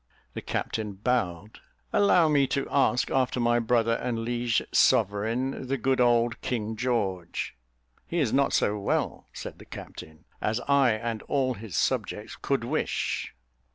[0.33, 1.59] The captain bowed.
[1.93, 7.55] "Allow me to ask after my brother and liege sovereign, the good old King George."
[8.07, 12.63] "He is not so well," said the captain, "as I and all his subjects could
[12.63, 13.35] wish."